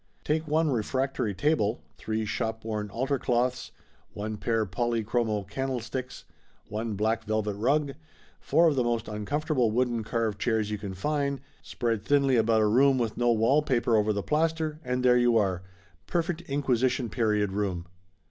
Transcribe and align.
Take 0.23 0.47
one 0.47 0.71
refractory 0.71 1.35
table, 1.35 1.79
three 1.95 2.25
shopworn 2.25 2.89
altar 2.89 3.19
cloths, 3.19 3.71
one 4.13 4.35
pair 4.35 4.65
polly 4.65 5.03
chromo 5.03 5.43
candlesticks, 5.43 6.23
one 6.69 6.95
black 6.95 7.23
velvet 7.25 7.53
rug, 7.53 7.93
four 8.39 8.67
of 8.67 8.75
the 8.75 8.83
most 8.83 9.07
uncomfortable 9.07 9.69
wooden 9.69 10.03
carved 10.03 10.39
chairs 10.41 10.71
you 10.71 10.79
can 10.79 10.95
find, 10.95 11.39
spread 11.61 12.03
thinly 12.03 12.35
about 12.35 12.61
a 12.61 12.65
room 12.67 12.97
with 12.97 13.15
no 13.15 13.31
wall 13.31 13.61
paper 13.61 13.95
over 13.95 14.11
the 14.11 14.23
plaster, 14.23 14.79
and 14.83 15.05
there 15.05 15.17
you 15.17 15.37
are! 15.37 15.61
Perfect 16.07 16.41
Inquisition 16.49 17.07
Period 17.07 17.51
room!" 17.51 17.85